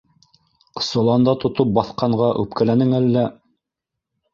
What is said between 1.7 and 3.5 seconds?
баҫҡанға үпкәләнең әллә?